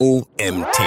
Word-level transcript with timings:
OMT. 0.00 0.78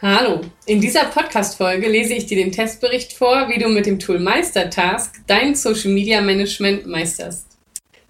Hallo, 0.00 0.40
in 0.64 0.80
dieser 0.80 1.04
Podcast-Folge 1.04 1.86
lese 1.86 2.14
ich 2.14 2.24
dir 2.24 2.38
den 2.38 2.52
Testbericht 2.52 3.12
vor, 3.12 3.50
wie 3.50 3.58
du 3.58 3.68
mit 3.68 3.84
dem 3.84 3.98
Tool 3.98 4.18
Meistertask 4.18 5.16
dein 5.26 5.54
Social 5.54 5.90
Media 5.90 6.22
Management 6.22 6.86
meisterst. 6.86 7.48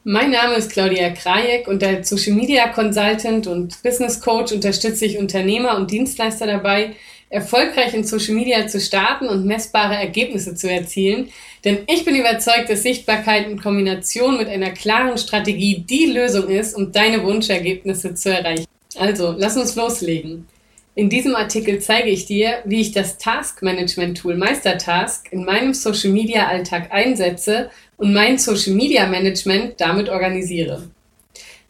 Mein 0.05 0.31
Name 0.31 0.55
ist 0.55 0.71
Claudia 0.71 1.11
Krajek 1.11 1.67
und 1.67 1.83
als 1.83 2.11
Social 2.11 2.35
Media 2.35 2.69
Consultant 2.69 3.49
und 3.49 3.83
Business 3.83 4.21
Coach 4.21 4.53
unterstütze 4.53 5.05
ich 5.05 5.19
Unternehmer 5.19 5.77
und 5.77 5.91
Dienstleister 5.91 6.47
dabei, 6.47 6.95
erfolgreich 7.29 7.95
in 7.95 8.05
Social 8.05 8.37
Media 8.37 8.69
zu 8.69 8.79
starten 8.79 9.27
und 9.27 9.47
messbare 9.47 9.97
Ergebnisse 9.97 10.55
zu 10.55 10.71
erzielen. 10.71 11.29
Denn 11.65 11.79
ich 11.89 12.05
bin 12.05 12.15
überzeugt, 12.15 12.71
dass 12.71 12.85
Sichtbarkeit 12.85 13.49
in 13.49 13.61
Kombination 13.61 14.39
mit 14.39 14.47
einer 14.47 14.71
klaren 14.71 15.19
Strategie 15.19 15.81
die 15.81 16.07
Lösung 16.07 16.49
ist, 16.49 16.77
um 16.77 16.93
deine 16.93 17.25
Wunschergebnisse 17.25 18.15
zu 18.15 18.31
erreichen. 18.31 18.72
Also, 18.99 19.35
lass 19.37 19.57
uns 19.57 19.77
loslegen. 19.77 20.47
In 20.95 21.09
diesem 21.09 21.35
Artikel 21.35 21.81
zeige 21.81 22.11
ich 22.11 22.27
dir, 22.27 22.59
wie 22.67 22.81
ich 22.83 22.93
das 22.93 23.17
Task 23.17 23.63
Management 23.63 24.19
Tool 24.19 24.37
Meistertask 24.37 25.33
in 25.33 25.45
meinem 25.45 25.73
Social 25.73 26.11
Media 26.11 26.49
Alltag 26.49 26.93
einsetze 26.93 27.71
und 27.97 28.13
mein 28.13 28.37
Social 28.37 28.75
Media 28.75 29.07
Management 29.07 29.81
damit 29.81 30.11
organisiere. 30.11 30.91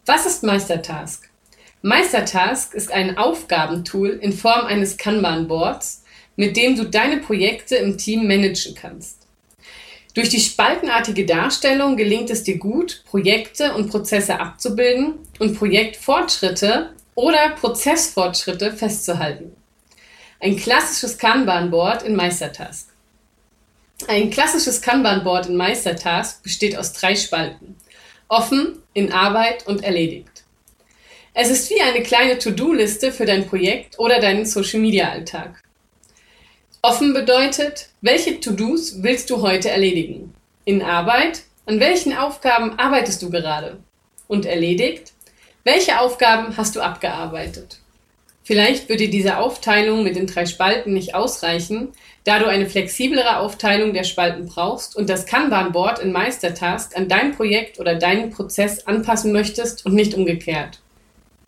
Was 0.05 0.25
ist 0.25 0.43
Meistertask? 0.43 1.29
Meistertask 1.81 2.73
ist 2.73 2.91
ein 2.91 3.17
Aufgabentool 3.17 4.09
in 4.09 4.33
Form 4.33 4.65
eines 4.65 4.97
Kanban-Boards, 4.97 6.03
mit 6.35 6.57
dem 6.57 6.75
du 6.75 6.83
deine 6.83 7.17
Projekte 7.17 7.77
im 7.77 7.97
Team 7.97 8.27
managen 8.27 8.75
kannst. 8.75 9.19
Durch 10.13 10.29
die 10.29 10.39
spaltenartige 10.39 11.25
Darstellung 11.25 11.95
gelingt 11.95 12.29
es 12.29 12.43
dir 12.43 12.57
gut, 12.57 13.03
Projekte 13.05 13.73
und 13.73 13.89
Prozesse 13.89 14.39
abzubilden 14.39 15.15
und 15.39 15.57
Projektfortschritte 15.57 16.91
oder 17.15 17.49
Prozessfortschritte 17.51 18.73
festzuhalten. 18.73 19.55
Ein 20.39 20.57
klassisches 20.57 21.17
Kanban-Board 21.17 22.03
in 22.03 22.15
Meistertask. 22.15 22.89
Ein 24.07 24.29
klassisches 24.29 24.81
Kanban-Board 24.81 25.47
in 25.47 25.55
Meistertask 25.55 26.43
besteht 26.43 26.77
aus 26.77 26.93
drei 26.93 27.15
Spalten. 27.15 27.75
Offen, 28.27 28.81
in 28.93 29.13
Arbeit 29.13 29.67
und 29.67 29.83
erledigt. 29.83 30.43
Es 31.33 31.49
ist 31.49 31.69
wie 31.69 31.81
eine 31.81 32.03
kleine 32.03 32.37
To-Do-Liste 32.37 33.11
für 33.11 33.25
dein 33.25 33.47
Projekt 33.47 33.97
oder 33.97 34.19
deinen 34.19 34.45
Social-Media-Alltag. 34.45 35.63
Offen 36.81 37.13
bedeutet, 37.13 37.89
welche 38.01 38.39
To-Dos 38.39 39.01
willst 39.01 39.29
du 39.29 39.41
heute 39.41 39.69
erledigen? 39.69 40.33
In 40.65 40.81
Arbeit, 40.81 41.43
an 41.65 41.79
welchen 41.79 42.13
Aufgaben 42.13 42.77
arbeitest 42.77 43.21
du 43.21 43.29
gerade? 43.29 43.79
Und 44.27 44.45
erledigt, 44.45 45.12
welche 45.63 45.99
Aufgaben 45.99 46.57
hast 46.57 46.75
du 46.75 46.81
abgearbeitet? 46.81 47.79
Vielleicht 48.45 48.89
dir 48.89 49.09
diese 49.09 49.37
Aufteilung 49.37 50.03
mit 50.03 50.17
den 50.17 50.27
drei 50.27 50.45
Spalten 50.45 50.93
nicht 50.93 51.15
ausreichen, 51.15 51.93
da 52.25 52.39
du 52.39 52.47
eine 52.47 52.69
flexiblere 52.69 53.39
Aufteilung 53.39 53.93
der 53.93 54.03
Spalten 54.03 54.47
brauchst 54.47 54.97
und 54.97 55.09
das 55.09 55.25
Kanban-Board 55.25 55.99
in 55.99 56.11
Meistertask 56.11 56.97
an 56.97 57.07
dein 57.07 57.33
Projekt 57.33 57.79
oder 57.79 57.95
deinen 57.95 58.31
Prozess 58.31 58.85
anpassen 58.85 59.31
möchtest 59.31 59.85
und 59.85 59.93
nicht 59.93 60.13
umgekehrt. 60.13 60.81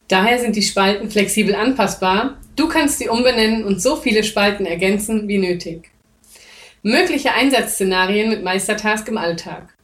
Daher 0.07 0.39
sind 0.39 0.55
die 0.55 0.61
Spalten 0.61 1.11
flexibel 1.11 1.53
anpassbar, 1.53 2.37
du 2.55 2.69
kannst 2.69 2.99
sie 2.99 3.09
umbenennen 3.09 3.65
und 3.65 3.81
so 3.81 3.97
viele 3.97 4.23
Spalten 4.23 4.65
ergänzen 4.65 5.27
wie 5.27 5.39
nötig. 5.39 5.91
Mögliche 6.83 7.33
Einsatzszenarien 7.33 8.29
mit 8.29 8.43
Meistertask 8.43 9.07
im 9.09 9.17
Alltag. 9.17 9.74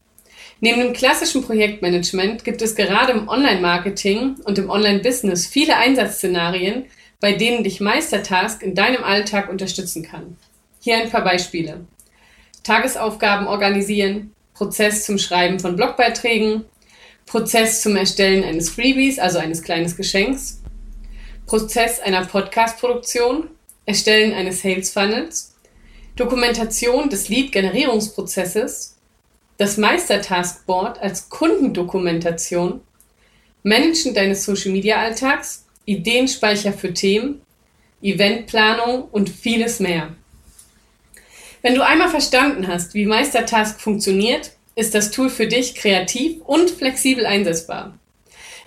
Neben 0.64 0.80
dem 0.80 0.94
klassischen 0.94 1.44
Projektmanagement 1.44 2.44
gibt 2.44 2.62
es 2.62 2.76
gerade 2.76 3.14
im 3.14 3.28
Online-Marketing 3.28 4.36
und 4.44 4.60
im 4.60 4.70
Online-Business 4.70 5.48
viele 5.48 5.76
Einsatzszenarien, 5.76 6.86
bei 7.20 7.34
denen 7.34 7.64
dich 7.64 7.82
Meistertask 7.82 8.62
in 8.62 8.76
deinem 8.76 9.04
Alltag 9.04 9.50
unterstützen 9.50 10.04
kann. 10.04 10.38
Hier 10.80 10.98
ein 10.98 11.10
paar 11.10 11.24
Beispiele. 11.24 11.88
Tagesaufgaben 12.64 13.48
organisieren, 13.48 14.36
Prozess 14.54 15.04
zum 15.04 15.18
Schreiben 15.18 15.60
von 15.60 15.76
Blogbeiträgen, 15.76 16.66
Prozess 17.26 17.82
zum 17.82 17.96
Erstellen 17.96 18.44
eines 18.44 18.70
Freebies, 18.70 19.18
also 19.18 19.40
eines 19.40 19.64
kleinen 19.64 19.96
Geschenks, 19.96 20.62
Prozess 21.48 22.00
einer 22.00 22.26
Podcast-Produktion, 22.26 23.50
Erstellen 23.88 24.34
eines 24.36 24.62
Sales 24.62 24.92
Funnels, 24.92 25.56
Dokumentation 26.16 27.10
des 27.10 27.30
Lead-Generierungsprozesses, 27.30 28.98
das 29.62 29.78
Meistertaskboard 29.78 31.00
als 31.04 31.30
Kundendokumentation, 31.30 32.82
Managen 33.62 34.16
deines 34.16 34.44
Social-Media-Alltags, 34.44 35.68
Ideenspeicher 35.86 36.74
für 36.74 36.96
Themen, 36.96 37.44
Eventplanung 38.02 39.04
und 39.12 39.30
vieles 39.30 39.80
mehr. 39.80 40.16
Wenn 41.62 41.76
du 41.76 41.86
einmal 41.86 42.10
verstanden 42.10 42.68
hast, 42.68 42.96
wie 42.96 43.06
Meistertask 43.06 43.80
funktioniert, 43.80 44.54
ist 44.74 44.96
das 44.96 45.12
Tool 45.12 45.30
für 45.30 45.46
dich 45.46 45.76
kreativ 45.76 46.42
und 46.42 46.72
flexibel 46.72 47.28
einsetzbar. 47.28 48.00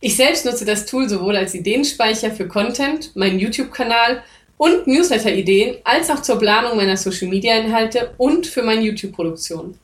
Ich 0.01 0.15
selbst 0.15 0.45
nutze 0.45 0.65
das 0.65 0.87
Tool 0.87 1.09
sowohl 1.09 1.35
als 1.35 1.55
Ideenspeicher 1.55 2.31
für 2.31 2.47
Content, 2.47 3.17
meinen 3.17 3.41
YouTube-Kanal 3.41 4.23
und 4.59 4.87
Newsletter-Ideen, 4.87 5.79
als 5.83 6.09
auch 6.09 6.23
zur 6.23 6.39
Planung 6.39 6.77
meiner 6.77 6.97
Social-Media-Inhalte 6.97 8.15
und 8.17 8.47
für 8.47 8.63
meine 8.63 8.83
YouTube-Produktion. 8.83 9.77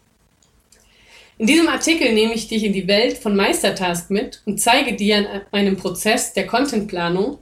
In 1.40 1.46
diesem 1.46 1.68
Artikel 1.68 2.12
nehme 2.12 2.34
ich 2.34 2.48
dich 2.48 2.64
in 2.64 2.74
die 2.74 2.86
Welt 2.86 3.16
von 3.16 3.34
Meistertask 3.34 4.10
mit 4.10 4.42
und 4.44 4.60
zeige 4.60 4.94
dir 4.94 5.16
an 5.16 5.40
einem 5.52 5.78
Prozess 5.78 6.34
der 6.34 6.46
Contentplanung, 6.46 7.38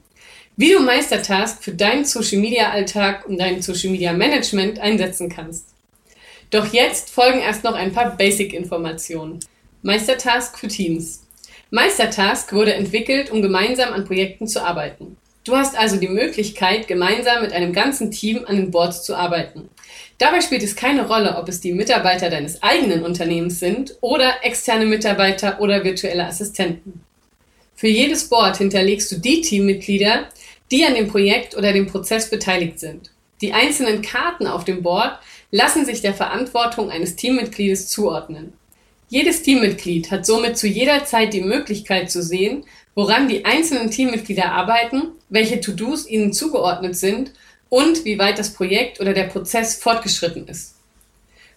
wie 0.56 0.70
du 0.70 0.78
Meistertask 0.78 1.60
für 1.60 1.72
deinen 1.72 2.04
Social 2.04 2.38
Media 2.38 2.70
Alltag 2.70 3.26
und 3.26 3.38
dein 3.38 3.60
Social 3.60 3.90
Media 3.90 4.12
Management 4.12 4.78
einsetzen 4.78 5.28
kannst. 5.28 5.70
Doch 6.50 6.72
jetzt 6.72 7.10
folgen 7.10 7.40
erst 7.40 7.64
noch 7.64 7.74
ein 7.74 7.92
paar 7.92 8.16
Basic-Informationen. 8.16 9.40
Meistertask 9.82 10.56
für 10.56 10.68
Teams. 10.68 11.26
Meistertask 11.72 12.52
wurde 12.52 12.74
entwickelt, 12.74 13.32
um 13.32 13.42
gemeinsam 13.42 13.92
an 13.92 14.04
Projekten 14.04 14.46
zu 14.46 14.64
arbeiten. 14.64 15.16
Du 15.42 15.56
hast 15.56 15.76
also 15.76 15.96
die 15.96 16.06
Möglichkeit, 16.06 16.86
gemeinsam 16.86 17.42
mit 17.42 17.52
einem 17.52 17.72
ganzen 17.72 18.12
Team 18.12 18.44
an 18.46 18.54
den 18.54 18.70
Boards 18.70 19.02
zu 19.02 19.16
arbeiten. 19.16 19.68
Dabei 20.18 20.40
spielt 20.40 20.64
es 20.64 20.74
keine 20.74 21.06
Rolle, 21.06 21.36
ob 21.36 21.48
es 21.48 21.60
die 21.60 21.72
Mitarbeiter 21.72 22.28
deines 22.28 22.60
eigenen 22.62 23.04
Unternehmens 23.04 23.60
sind 23.60 23.96
oder 24.00 24.44
externe 24.44 24.84
Mitarbeiter 24.84 25.60
oder 25.60 25.84
virtuelle 25.84 26.26
Assistenten. 26.26 27.00
Für 27.76 27.86
jedes 27.86 28.28
Board 28.28 28.56
hinterlegst 28.56 29.12
du 29.12 29.16
die 29.20 29.40
Teammitglieder, 29.40 30.26
die 30.72 30.84
an 30.84 30.94
dem 30.94 31.06
Projekt 31.06 31.56
oder 31.56 31.72
dem 31.72 31.86
Prozess 31.86 32.28
beteiligt 32.28 32.80
sind. 32.80 33.12
Die 33.40 33.52
einzelnen 33.52 34.02
Karten 34.02 34.48
auf 34.48 34.64
dem 34.64 34.82
Board 34.82 35.20
lassen 35.52 35.86
sich 35.86 36.02
der 36.02 36.14
Verantwortung 36.14 36.90
eines 36.90 37.14
Teammitgliedes 37.14 37.88
zuordnen. 37.88 38.52
Jedes 39.08 39.42
Teammitglied 39.42 40.10
hat 40.10 40.26
somit 40.26 40.58
zu 40.58 40.66
jeder 40.66 41.04
Zeit 41.04 41.32
die 41.32 41.40
Möglichkeit 41.40 42.10
zu 42.10 42.20
sehen, 42.20 42.64
woran 42.96 43.28
die 43.28 43.44
einzelnen 43.44 43.92
Teammitglieder 43.92 44.50
arbeiten, 44.50 45.12
welche 45.28 45.60
To-Dos 45.60 46.08
ihnen 46.08 46.32
zugeordnet 46.32 46.96
sind 46.96 47.32
und 47.68 48.04
wie 48.04 48.18
weit 48.18 48.38
das 48.38 48.52
Projekt 48.52 49.00
oder 49.00 49.12
der 49.12 49.24
Prozess 49.24 49.76
fortgeschritten 49.76 50.48
ist. 50.48 50.76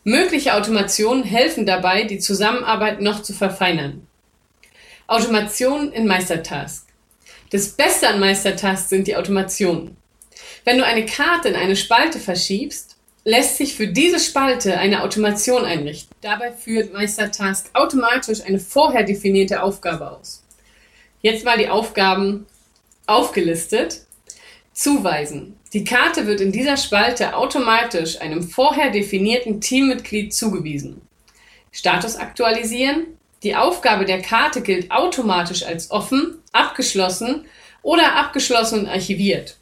Mögliche 0.03 0.55
Automationen 0.55 1.23
helfen 1.23 1.65
dabei, 1.65 2.03
die 2.03 2.19
Zusammenarbeit 2.19 3.01
noch 3.01 3.21
zu 3.21 3.33
verfeinern. 3.33 4.07
Automation 5.07 5.91
in 5.91 6.07
Meistertask. 6.07 6.87
Das 7.51 7.69
Beste 7.69 8.07
an 8.07 8.19
Meistertask 8.19 8.87
sind 8.87 9.07
die 9.07 9.15
Automationen. 9.15 9.97
Wenn 10.63 10.77
du 10.77 10.85
eine 10.85 11.05
Karte 11.05 11.49
in 11.49 11.55
eine 11.55 11.75
Spalte 11.75 12.19
verschiebst, 12.19 12.95
lässt 13.23 13.57
sich 13.57 13.75
für 13.75 13.87
diese 13.87 14.19
Spalte 14.19 14.77
eine 14.79 15.03
Automation 15.03 15.65
einrichten. 15.65 16.15
Dabei 16.21 16.51
führt 16.51 16.93
Meistertask 16.93 17.69
automatisch 17.73 18.41
eine 18.41 18.59
vorher 18.59 19.03
definierte 19.03 19.61
Aufgabe 19.61 20.09
aus. 20.11 20.43
Jetzt 21.21 21.45
mal 21.45 21.57
die 21.57 21.69
Aufgaben 21.69 22.47
aufgelistet. 23.05 24.01
Zuweisen. 24.73 25.57
Die 25.73 25.85
Karte 25.85 26.27
wird 26.27 26.41
in 26.41 26.51
dieser 26.51 26.75
Spalte 26.75 27.33
automatisch 27.33 28.19
einem 28.19 28.43
vorher 28.43 28.91
definierten 28.91 29.61
Teammitglied 29.61 30.33
zugewiesen. 30.33 31.01
Status 31.71 32.17
aktualisieren. 32.17 33.07
Die 33.43 33.55
Aufgabe 33.55 34.03
der 34.03 34.21
Karte 34.21 34.61
gilt 34.61 34.91
automatisch 34.91 35.63
als 35.63 35.89
offen, 35.89 36.39
abgeschlossen 36.51 37.45
oder 37.83 38.15
abgeschlossen 38.17 38.81
und 38.81 38.87
archiviert. 38.87 39.55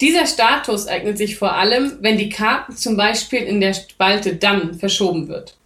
Dieser 0.00 0.26
Status 0.26 0.88
eignet 0.88 1.16
sich 1.16 1.36
vor 1.36 1.52
allem, 1.52 1.98
wenn 2.00 2.18
die 2.18 2.28
Karte 2.28 2.74
zum 2.74 2.96
Beispiel 2.96 3.42
in 3.42 3.60
der 3.60 3.74
Spalte 3.74 4.34
Dann 4.34 4.74
verschoben 4.74 5.28
wird. 5.28 5.56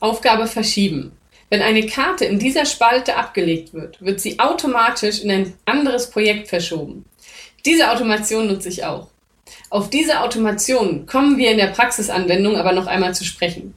Aufgabe 0.00 0.46
verschieben. 0.46 1.12
Wenn 1.50 1.60
eine 1.60 1.84
Karte 1.86 2.24
in 2.24 2.38
dieser 2.38 2.64
Spalte 2.64 3.16
abgelegt 3.16 3.74
wird, 3.74 4.00
wird 4.00 4.20
sie 4.20 4.38
automatisch 4.38 5.20
in 5.20 5.30
ein 5.30 5.54
anderes 5.66 6.10
Projekt 6.10 6.48
verschoben. 6.48 7.04
Diese 7.66 7.90
Automation 7.90 8.46
nutze 8.46 8.70
ich 8.70 8.84
auch. 8.84 9.08
Auf 9.70 9.90
diese 9.90 10.20
Automation 10.20 11.06
kommen 11.06 11.38
wir 11.38 11.50
in 11.50 11.58
der 11.58 11.68
Praxisanwendung 11.68 12.56
aber 12.56 12.72
noch 12.72 12.86
einmal 12.86 13.14
zu 13.14 13.24
sprechen. 13.24 13.74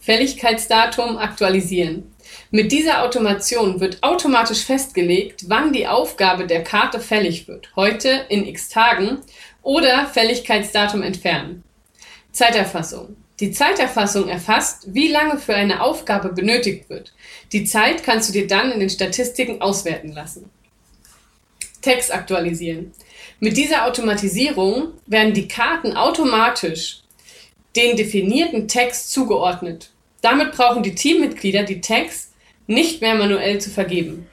Fälligkeitsdatum 0.00 1.16
aktualisieren. 1.16 2.14
Mit 2.50 2.72
dieser 2.72 3.02
Automation 3.02 3.80
wird 3.80 4.02
automatisch 4.02 4.64
festgelegt, 4.64 5.44
wann 5.48 5.72
die 5.72 5.86
Aufgabe 5.86 6.46
der 6.46 6.62
Karte 6.62 7.00
fällig 7.00 7.48
wird. 7.48 7.70
Heute 7.74 8.26
in 8.28 8.46
x 8.46 8.68
Tagen 8.68 9.20
oder 9.62 10.06
Fälligkeitsdatum 10.06 11.02
entfernen. 11.02 11.64
Zeiterfassung. 12.32 13.16
Die 13.40 13.50
Zeiterfassung 13.50 14.28
erfasst, 14.28 14.94
wie 14.94 15.08
lange 15.08 15.38
für 15.38 15.54
eine 15.54 15.82
Aufgabe 15.82 16.32
benötigt 16.32 16.88
wird. 16.88 17.12
Die 17.52 17.64
Zeit 17.64 18.04
kannst 18.04 18.28
du 18.28 18.32
dir 18.32 18.46
dann 18.46 18.72
in 18.72 18.80
den 18.80 18.90
Statistiken 18.90 19.60
auswerten 19.60 20.12
lassen. 20.12 20.50
Text 21.84 22.12
aktualisieren. 22.12 22.92
Mit 23.40 23.58
dieser 23.58 23.86
Automatisierung 23.86 24.94
werden 25.06 25.34
die 25.34 25.48
Karten 25.48 25.96
automatisch 25.96 27.00
den 27.76 27.96
definierten 27.96 28.68
Text 28.68 29.12
zugeordnet. 29.12 29.90
Damit 30.22 30.52
brauchen 30.52 30.82
die 30.82 30.94
Teammitglieder 30.94 31.64
die 31.64 31.82
Tags 31.82 32.32
nicht 32.66 33.02
mehr 33.02 33.14
manuell 33.14 33.60
zu 33.60 33.68
vergeben. 33.68 34.26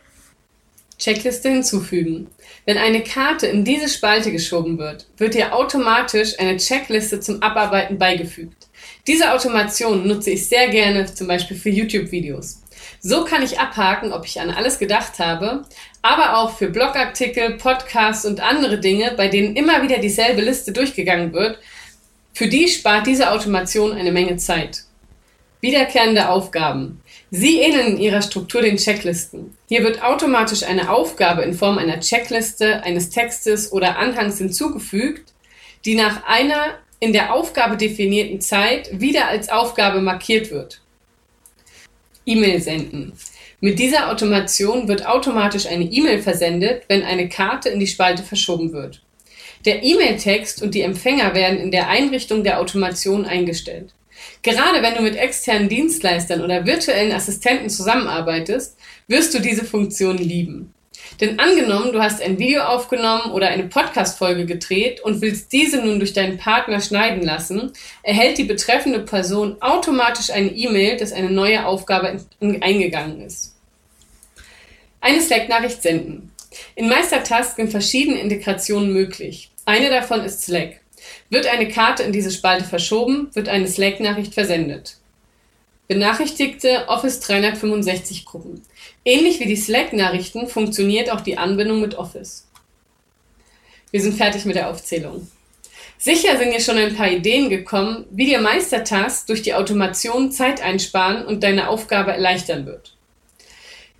Checkliste 0.97 1.49
hinzufügen. 1.49 2.27
Wenn 2.65 2.77
eine 2.77 3.03
Karte 3.03 3.47
in 3.47 3.65
diese 3.65 3.89
Spalte 3.89 4.31
geschoben 4.31 4.77
wird, 4.77 5.07
wird 5.17 5.35
ihr 5.35 5.53
automatisch 5.53 6.39
eine 6.39 6.55
Checkliste 6.55 7.19
zum 7.19 7.41
Abarbeiten 7.41 7.97
beigefügt. 7.97 8.67
Diese 9.07 9.33
Automation 9.33 10.07
nutze 10.07 10.31
ich 10.31 10.47
sehr 10.47 10.69
gerne, 10.69 11.11
zum 11.11 11.27
Beispiel 11.27 11.57
für 11.57 11.69
YouTube-Videos. 11.69 12.60
So 12.99 13.25
kann 13.25 13.43
ich 13.43 13.59
abhaken, 13.59 14.13
ob 14.13 14.25
ich 14.25 14.39
an 14.41 14.49
alles 14.49 14.79
gedacht 14.79 15.19
habe, 15.19 15.63
aber 16.01 16.37
auch 16.37 16.57
für 16.57 16.69
Blogartikel, 16.69 17.57
Podcasts 17.57 18.25
und 18.25 18.41
andere 18.41 18.79
Dinge, 18.79 19.13
bei 19.15 19.27
denen 19.27 19.55
immer 19.55 19.81
wieder 19.81 19.99
dieselbe 19.99 20.41
Liste 20.41 20.71
durchgegangen 20.71 21.33
wird. 21.33 21.59
Für 22.33 22.47
die 22.47 22.67
spart 22.67 23.07
diese 23.07 23.31
Automation 23.31 23.93
eine 23.93 24.11
Menge 24.11 24.37
Zeit. 24.37 24.83
Wiederkehrende 25.61 26.29
Aufgaben. 26.29 27.01
Sie 27.29 27.61
ähneln 27.61 27.95
in 27.95 27.97
ihrer 27.97 28.21
Struktur 28.21 28.61
den 28.61 28.77
Checklisten. 28.77 29.55
Hier 29.69 29.83
wird 29.83 30.03
automatisch 30.03 30.63
eine 30.63 30.91
Aufgabe 30.91 31.43
in 31.43 31.53
Form 31.53 31.77
einer 31.77 31.99
Checkliste, 31.99 32.83
eines 32.83 33.09
Textes 33.09 33.71
oder 33.71 33.97
Anhangs 33.97 34.39
hinzugefügt, 34.39 35.31
die 35.85 35.95
nach 35.95 36.25
einer 36.25 36.77
in 36.99 37.13
der 37.13 37.33
Aufgabe 37.33 37.77
definierten 37.77 38.41
Zeit 38.41 38.89
wieder 38.99 39.27
als 39.27 39.49
Aufgabe 39.49 40.01
markiert 40.01 40.51
wird. 40.51 40.81
E-Mail 42.25 42.61
senden. 42.61 43.13
Mit 43.59 43.77
dieser 43.79 44.11
Automation 44.11 44.87
wird 44.87 45.05
automatisch 45.05 45.67
eine 45.67 45.85
E-Mail 45.85 46.21
versendet, 46.21 46.83
wenn 46.87 47.03
eine 47.03 47.29
Karte 47.29 47.69
in 47.69 47.79
die 47.79 47.87
Spalte 47.87 48.23
verschoben 48.23 48.73
wird. 48.73 49.01
Der 49.65 49.83
E-Mail-Text 49.83 50.63
und 50.63 50.73
die 50.73 50.81
Empfänger 50.81 51.35
werden 51.35 51.59
in 51.59 51.71
der 51.71 51.87
Einrichtung 51.89 52.43
der 52.43 52.59
Automation 52.59 53.25
eingestellt. 53.25 53.93
Gerade 54.41 54.81
wenn 54.81 54.95
du 54.95 55.01
mit 55.01 55.15
externen 55.15 55.69
Dienstleistern 55.69 56.41
oder 56.41 56.65
virtuellen 56.65 57.11
Assistenten 57.11 57.69
zusammenarbeitest, 57.69 58.77
wirst 59.07 59.33
du 59.33 59.39
diese 59.39 59.65
Funktion 59.65 60.17
lieben. 60.17 60.73
Denn 61.19 61.39
angenommen, 61.39 61.93
du 61.93 62.01
hast 62.01 62.21
ein 62.21 62.39
Video 62.39 62.63
aufgenommen 62.63 63.31
oder 63.31 63.47
eine 63.47 63.63
Podcast-Folge 63.63 64.45
gedreht 64.45 65.01
und 65.01 65.21
willst 65.21 65.51
diese 65.53 65.77
nun 65.77 65.99
durch 65.99 66.13
deinen 66.13 66.37
Partner 66.37 66.81
schneiden 66.81 67.23
lassen, 67.23 67.73
erhält 68.01 68.37
die 68.37 68.43
betreffende 68.43 68.99
Person 68.99 69.61
automatisch 69.61 70.31
eine 70.31 70.49
E-Mail, 70.49 70.97
dass 70.97 71.13
eine 71.13 71.29
neue 71.29 71.65
Aufgabe 71.65 72.19
eingegangen 72.39 73.21
ist. 73.21 73.55
Eine 74.99 75.21
Slack-Nachricht 75.21 75.81
senden. 75.81 76.31
In 76.75 76.89
Meistertask 76.89 77.55
sind 77.55 77.71
verschiedene 77.71 78.19
Integrationen 78.19 78.91
möglich. 78.91 79.51
Eine 79.65 79.89
davon 79.89 80.21
ist 80.21 80.43
Slack. 80.43 80.81
Wird 81.29 81.47
eine 81.47 81.69
Karte 81.69 82.03
in 82.03 82.11
diese 82.11 82.31
Spalte 82.31 82.65
verschoben, 82.65 83.29
wird 83.33 83.47
eine 83.47 83.67
Slack-Nachricht 83.67 84.33
versendet. 84.33 84.97
Benachrichtigte 85.91 86.87
Office 86.87 87.19
365 87.19 88.23
Gruppen. 88.23 88.61
Ähnlich 89.03 89.41
wie 89.41 89.45
die 89.45 89.57
Slack-Nachrichten 89.57 90.47
funktioniert 90.47 91.11
auch 91.11 91.19
die 91.19 91.37
Anbindung 91.37 91.81
mit 91.81 91.95
Office. 91.95 92.47
Wir 93.91 93.99
sind 93.99 94.15
fertig 94.15 94.45
mit 94.45 94.55
der 94.55 94.69
Aufzählung. 94.69 95.27
Sicher 95.97 96.37
sind 96.37 96.53
dir 96.53 96.61
schon 96.61 96.77
ein 96.77 96.95
paar 96.95 97.11
Ideen 97.11 97.49
gekommen, 97.49 98.05
wie 98.09 98.23
dir 98.23 98.39
Meistertask 98.39 99.27
durch 99.27 99.41
die 99.41 99.53
Automation 99.53 100.31
Zeit 100.31 100.61
einsparen 100.63 101.25
und 101.25 101.43
deine 101.43 101.67
Aufgabe 101.67 102.13
erleichtern 102.13 102.65
wird. 102.65 102.95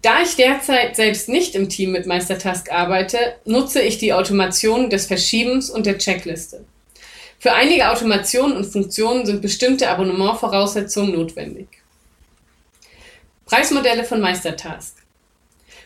Da 0.01 0.21
ich 0.21 0.37
derzeit 0.37 0.95
selbst 0.95 1.27
nicht 1.27 1.55
im 1.55 1.67
Team 1.67 1.91
mit 1.91 2.05
Meistertask 2.05 2.71
arbeite, 2.71 3.17
nutze 3.43 3.81
ich 3.81 3.97
die 3.97 4.13
Automation 4.13 4.89
des 4.89 5.07
Verschiebens 5.07 5.69
und 5.69 5.85
der 5.85 5.97
Checkliste. 5.97 6.63
Für 7.37 7.51
einige 7.51 7.91
Automationen 7.91 8.55
und 8.55 8.63
Funktionen 8.63 9.25
sind 9.25 9.41
bestimmte 9.41 9.89
Abonnementvoraussetzungen 9.89 11.11
notwendig. 11.11 11.80
Preismodelle 13.51 14.05
von 14.05 14.21
Meistertask. 14.21 14.95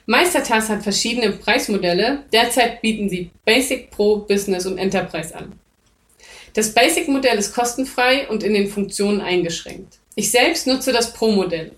Meistertask 0.05 0.69
hat 0.69 0.83
verschiedene 0.83 1.31
Preismodelle. 1.31 2.23
Derzeit 2.31 2.79
bieten 2.83 3.09
sie 3.09 3.31
Basic, 3.43 3.89
Pro, 3.89 4.17
Business 4.17 4.67
und 4.67 4.77
Enterprise 4.77 5.35
an. 5.35 5.53
Das 6.53 6.75
Basic-Modell 6.75 7.39
ist 7.39 7.55
kostenfrei 7.55 8.27
und 8.27 8.43
in 8.43 8.53
den 8.53 8.67
Funktionen 8.67 9.19
eingeschränkt. 9.19 9.97
Ich 10.13 10.29
selbst 10.29 10.67
nutze 10.67 10.93
das 10.93 11.13
Pro-Modell. 11.13 11.71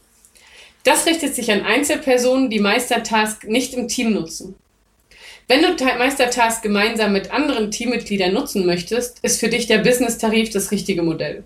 Das 0.83 1.05
richtet 1.05 1.33
sich 1.35 1.49
an 1.53 1.61
Einzelpersonen, 1.61 2.49
die 2.49 2.59
Meistertask 2.59 3.45
nicht 3.45 3.73
im 3.73 3.87
Team 3.87 4.11
nutzen. 4.11 4.55
Wenn 5.47 5.61
du 5.61 5.81
Meistertask 5.85 6.61
gemeinsam 6.61 7.13
mit 7.13 7.31
anderen 7.31 7.71
Teammitgliedern 7.71 8.33
nutzen 8.33 8.65
möchtest, 8.65 9.19
ist 9.23 9.39
für 9.39 9.47
dich 9.47 9.67
der 9.67 9.77
Business-Tarif 9.77 10.49
das 10.49 10.71
richtige 10.71 11.01
Modell. 11.01 11.45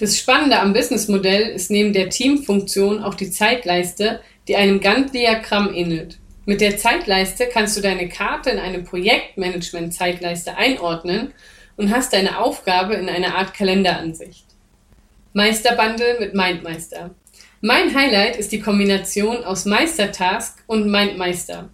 Das 0.00 0.18
Spannende 0.18 0.58
am 0.58 0.72
Businessmodell 0.72 1.50
ist 1.50 1.70
neben 1.70 1.92
der 1.92 2.08
Teamfunktion 2.08 3.02
auch 3.02 3.12
die 3.12 3.30
Zeitleiste, 3.30 4.22
die 4.48 4.56
einem 4.56 4.80
Gantt-Diagramm 4.80 5.74
ähnelt. 5.74 6.16
Mit 6.46 6.62
der 6.62 6.78
Zeitleiste 6.78 7.48
kannst 7.52 7.76
du 7.76 7.82
deine 7.82 8.08
Karte 8.08 8.48
in 8.48 8.58
eine 8.58 8.78
Projektmanagement-Zeitleiste 8.78 10.56
einordnen 10.56 11.34
und 11.76 11.94
hast 11.94 12.14
deine 12.14 12.38
Aufgabe 12.38 12.94
in 12.94 13.10
einer 13.10 13.34
Art 13.34 13.52
Kalenderansicht. 13.52 14.46
Meisterbundle 15.34 16.16
mit 16.18 16.32
Mindmeister. 16.32 17.10
Mein 17.60 17.94
Highlight 17.94 18.36
ist 18.36 18.52
die 18.52 18.60
Kombination 18.60 19.44
aus 19.44 19.66
Meistertask 19.66 20.64
und 20.66 20.90
Mindmeister. 20.90 21.68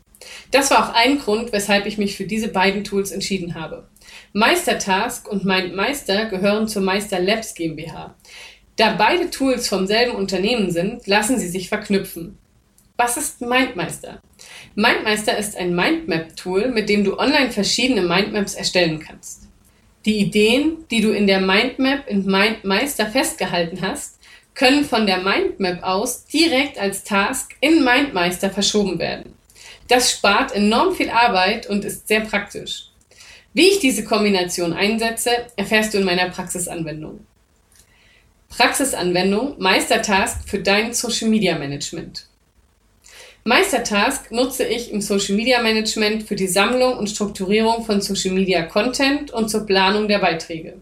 Das 0.51 0.73
war 0.73 0.89
auch 0.91 0.95
ein 0.97 1.21
Grund, 1.21 1.53
weshalb 1.53 1.87
ich 1.87 1.97
mich 1.97 2.17
für 2.17 2.25
diese 2.25 2.49
beiden 2.49 2.83
Tools 2.83 3.13
entschieden 3.13 3.55
habe. 3.55 3.87
Meistertask 4.37 5.27
und 5.27 5.47
MindMeister 5.47 6.27
gehören 6.27 6.69
zur 6.69 6.83
Meister 6.83 7.19
Labs 7.19 7.55
GmbH. 7.55 8.17
Da 8.77 8.91
beide 8.91 9.31
Tools 9.31 9.67
vom 9.67 9.87
selben 9.87 10.15
Unternehmen 10.15 10.71
sind, 10.71 11.07
lassen 11.07 11.39
sie 11.39 11.49
sich 11.49 11.71
verknüpfen. 11.71 12.37
Was 12.99 13.17
ist 13.17 13.41
MindMeister? 13.41 14.21
MindMeister 14.75 15.39
ist 15.39 15.57
ein 15.57 15.75
Mindmap-Tool, 15.75 16.69
mit 16.69 16.91
dem 16.91 17.03
du 17.03 17.19
online 17.19 17.51
verschiedene 17.51 18.03
Mindmaps 18.03 18.53
erstellen 18.53 19.01
kannst. 19.01 19.49
Die 20.05 20.19
Ideen, 20.19 20.85
die 20.91 21.01
du 21.01 21.13
in 21.13 21.27
der 21.27 21.41
Mindmap 21.41 22.07
in 22.07 22.27
MindMeister 22.27 23.07
festgehalten 23.07 23.81
hast, 23.81 24.21
können 24.55 24.85
von 24.85 25.07
der 25.07 25.23
Mindmap 25.23 25.83
aus 25.83 26.27
direkt 26.27 26.79
als 26.79 27.05
Task 27.05 27.57
in 27.63 27.83
MindMeister 27.83 28.51
verschoben 28.51 28.99
werden. 28.99 29.33
Das 29.89 30.11
spart 30.11 30.55
enorm 30.55 30.95
viel 30.95 31.09
Arbeit 31.09 31.67
und 31.71 31.87
ist 31.87 32.07
sehr 32.07 32.21
praktisch. 32.21 32.91
Wie 33.57 33.69
ich 33.69 33.79
diese 33.79 34.05
Kombination 34.05 34.75
einsetze, 34.75 35.31
erfährst 35.57 35.95
du 35.95 35.99
in 35.99 36.05
meiner 36.05 36.29
Praxisanwendung. 36.29 37.21
Praxisanwendung 38.51 39.55
Meistertask 39.59 40.47
für 40.47 40.59
dein 40.59 40.93
Social 40.93 41.31
Media 41.31 41.59
Management. 41.59 42.27
Meistertask 43.45 44.31
nutze 44.31 44.67
ich 44.67 44.93
im 44.93 45.01
Social 45.01 45.37
Media 45.37 45.63
Management 45.63 46.25
für 46.25 46.37
die 46.37 46.49
Sammlung 46.49 46.99
und 46.99 47.09
Strukturierung 47.09 47.83
von 47.83 48.03
Social 48.03 48.35
Media 48.35 48.61
Content 48.61 49.31
und 49.31 49.49
zur 49.49 49.65
Planung 49.65 50.07
der 50.07 50.19
Beiträge. 50.19 50.75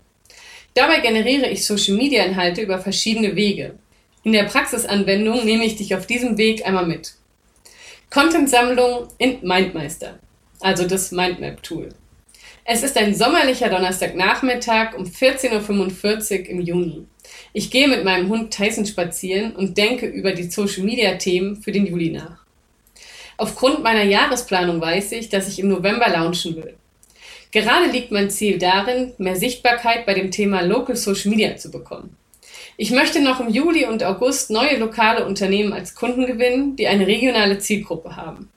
Dabei 0.74 0.98
generiere 0.98 1.48
ich 1.50 1.64
Social 1.64 1.94
Media 1.94 2.24
Inhalte 2.24 2.60
über 2.60 2.80
verschiedene 2.80 3.36
Wege. 3.36 3.76
In 4.24 4.32
der 4.32 4.46
Praxisanwendung 4.46 5.44
nehme 5.44 5.64
ich 5.64 5.76
dich 5.76 5.94
auf 5.94 6.08
diesem 6.08 6.38
Weg 6.38 6.66
einmal 6.66 6.86
mit. 6.86 7.14
Content-Sammlung 8.10 9.06
in 9.18 9.38
MindMeister, 9.42 10.18
also 10.58 10.88
das 10.88 11.12
Mindmap-Tool. 11.12 11.90
Es 12.66 12.82
ist 12.82 12.96
ein 12.96 13.14
sommerlicher 13.14 13.68
Donnerstagnachmittag 13.68 14.96
um 14.96 15.04
14.45 15.04 16.40
Uhr 16.44 16.48
im 16.48 16.60
Juni. 16.62 17.04
Ich 17.52 17.70
gehe 17.70 17.88
mit 17.88 18.04
meinem 18.04 18.30
Hund 18.30 18.54
Tyson 18.54 18.86
spazieren 18.86 19.54
und 19.54 19.76
denke 19.76 20.06
über 20.06 20.32
die 20.32 20.44
Social-Media-Themen 20.44 21.56
für 21.56 21.72
den 21.72 21.84
Juli 21.84 22.10
nach. 22.10 22.38
Aufgrund 23.36 23.82
meiner 23.82 24.04
Jahresplanung 24.04 24.80
weiß 24.80 25.12
ich, 25.12 25.28
dass 25.28 25.46
ich 25.46 25.58
im 25.58 25.68
November 25.68 26.08
launchen 26.08 26.56
will. 26.56 26.74
Gerade 27.50 27.90
liegt 27.90 28.10
mein 28.10 28.30
Ziel 28.30 28.58
darin, 28.58 29.12
mehr 29.18 29.36
Sichtbarkeit 29.36 30.06
bei 30.06 30.14
dem 30.14 30.30
Thema 30.30 30.62
Local 30.62 30.96
Social 30.96 31.32
Media 31.32 31.56
zu 31.56 31.70
bekommen. 31.70 32.16
Ich 32.78 32.90
möchte 32.90 33.20
noch 33.20 33.40
im 33.40 33.50
Juli 33.50 33.84
und 33.84 34.02
August 34.02 34.50
neue 34.50 34.78
lokale 34.78 35.26
Unternehmen 35.26 35.74
als 35.74 35.94
Kunden 35.94 36.24
gewinnen, 36.24 36.76
die 36.76 36.88
eine 36.88 37.06
regionale 37.06 37.58
Zielgruppe 37.58 38.16
haben. 38.16 38.48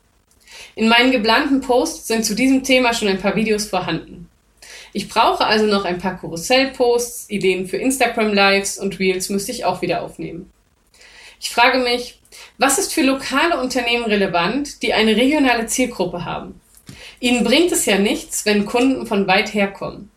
In 0.78 0.90
meinen 0.90 1.10
geplanten 1.10 1.60
Posts 1.60 2.06
sind 2.06 2.24
zu 2.24 2.36
diesem 2.36 2.64
Thema 2.64 2.94
schon 2.94 3.08
ein 3.08 3.20
paar 3.20 3.36
Videos 3.36 3.66
vorhanden. 3.66 4.30
Ich 4.94 5.10
brauche 5.10 5.44
also 5.44 5.66
noch 5.66 5.86
ein 5.86 5.98
paar 5.98 6.20
Karussell-Posts, 6.20 7.32
Ideen 7.32 7.68
für 7.68 7.78
Instagram 7.78 8.32
Lives 8.32 8.78
und 8.78 9.00
Reels 9.00 9.30
müsste 9.30 9.52
ich 9.52 9.66
auch 9.66 9.82
wieder 9.82 10.04
aufnehmen. 10.04 10.52
Ich 11.42 11.50
frage 11.50 11.80
mich, 11.80 12.20
was 12.60 12.78
ist 12.78 12.94
für 12.94 13.02
lokale 13.02 13.60
Unternehmen 13.60 14.06
relevant, 14.06 14.84
die 14.84 14.94
eine 14.94 15.16
regionale 15.16 15.66
Zielgruppe 15.66 16.26
haben? 16.26 16.62
Ihnen 17.20 17.44
bringt 17.44 17.72
es 17.72 17.88
ja 17.88 17.98
nichts, 17.98 18.46
wenn 18.46 18.68
Kunden 18.68 19.08
von 19.08 19.26
weit 19.26 19.56
her 19.56 19.72
kommen. 19.72 20.12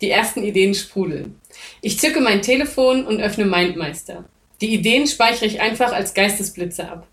Die 0.00 0.08
ersten 0.08 0.42
Ideen 0.42 0.74
sprudeln. 0.74 1.38
Ich 1.82 2.00
zücke 2.00 2.22
mein 2.22 2.40
Telefon 2.40 3.04
und 3.04 3.20
öffne 3.20 3.44
Mindmeister. 3.44 4.24
Die 4.62 4.72
Ideen 4.72 5.06
speichere 5.06 5.44
ich 5.44 5.60
einfach 5.60 5.92
als 5.92 6.14
Geistesblitze 6.14 6.88
ab. 6.88 7.06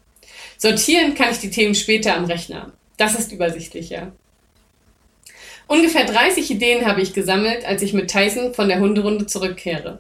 Sortieren 0.58 1.14
kann 1.14 1.32
ich 1.32 1.40
die 1.40 1.50
Themen 1.50 1.76
später 1.76 2.16
am 2.16 2.24
Rechner. 2.24 2.72
Das 2.98 3.18
ist 3.18 3.32
übersichtlicher. 3.32 4.12
Ungefähr 5.68 6.06
30 6.06 6.52
Ideen 6.52 6.86
habe 6.86 7.02
ich 7.02 7.14
gesammelt, 7.14 7.66
als 7.66 7.82
ich 7.82 7.94
mit 7.94 8.12
Tyson 8.12 8.54
von 8.54 8.68
der 8.68 8.80
Hunderunde 8.80 9.26
zurückkehre. 9.26 10.00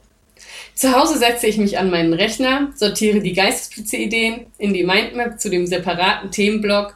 Zu 0.75 0.91
Hause 0.91 1.17
setze 1.17 1.47
ich 1.47 1.57
mich 1.57 1.79
an 1.79 1.89
meinen 1.89 2.13
Rechner, 2.13 2.71
sortiere 2.75 3.21
die 3.21 3.33
Geistesblitze-Ideen 3.33 4.47
in 4.57 4.73
die 4.73 4.83
Mindmap 4.83 5.39
zu 5.39 5.49
dem 5.49 5.65
separaten 5.65 6.31
Themenblock 6.31 6.95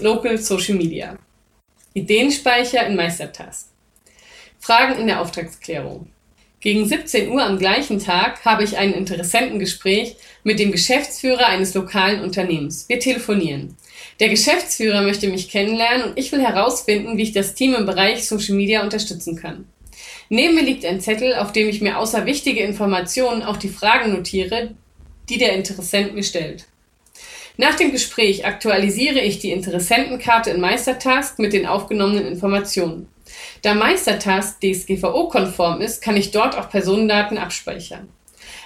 Local 0.00 0.38
Social 0.38 0.76
Media. 0.76 1.18
Ideenspeicher 1.94 2.86
in 2.86 2.94
Meistertask. 2.94 3.68
Fragen 4.58 5.00
in 5.00 5.06
der 5.06 5.20
Auftragsklärung. 5.20 6.10
Gegen 6.66 6.84
17 6.84 7.30
Uhr 7.30 7.44
am 7.44 7.60
gleichen 7.60 8.00
Tag 8.00 8.44
habe 8.44 8.64
ich 8.64 8.76
ein 8.76 8.92
Interessentengespräch 8.92 10.16
mit 10.42 10.58
dem 10.58 10.72
Geschäftsführer 10.72 11.46
eines 11.46 11.74
lokalen 11.74 12.20
Unternehmens. 12.22 12.88
Wir 12.88 12.98
telefonieren. 12.98 13.76
Der 14.18 14.30
Geschäftsführer 14.30 15.02
möchte 15.02 15.28
mich 15.28 15.48
kennenlernen 15.48 16.08
und 16.08 16.18
ich 16.18 16.32
will 16.32 16.40
herausfinden, 16.40 17.16
wie 17.16 17.22
ich 17.22 17.30
das 17.30 17.54
Team 17.54 17.72
im 17.74 17.86
Bereich 17.86 18.26
Social 18.26 18.56
Media 18.56 18.82
unterstützen 18.82 19.36
kann. 19.36 19.68
Neben 20.28 20.56
mir 20.56 20.64
liegt 20.64 20.84
ein 20.84 21.00
Zettel, 21.00 21.36
auf 21.36 21.52
dem 21.52 21.68
ich 21.68 21.82
mir 21.82 21.98
außer 21.98 22.26
wichtige 22.26 22.64
Informationen 22.64 23.44
auch 23.44 23.58
die 23.58 23.68
Fragen 23.68 24.12
notiere, 24.12 24.74
die 25.28 25.38
der 25.38 25.52
Interessent 25.52 26.16
mir 26.16 26.24
stellt. 26.24 26.64
Nach 27.56 27.76
dem 27.76 27.92
Gespräch 27.92 28.44
aktualisiere 28.44 29.20
ich 29.20 29.38
die 29.38 29.52
Interessentenkarte 29.52 30.50
in 30.50 30.60
Meistertask 30.60 31.38
mit 31.38 31.52
den 31.52 31.64
aufgenommenen 31.64 32.26
Informationen. 32.26 33.06
Da 33.62 33.74
Meistertask 33.74 34.60
DSGVO-konform 34.60 35.80
ist, 35.80 36.02
kann 36.02 36.16
ich 36.16 36.30
dort 36.30 36.56
auch 36.56 36.70
Personendaten 36.70 37.38
abspeichern. 37.38 38.08